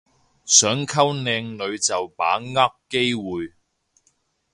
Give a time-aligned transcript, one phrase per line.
[0.45, 3.53] 想溝靚女就把握機會